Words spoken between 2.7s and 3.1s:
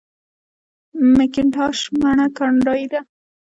ده.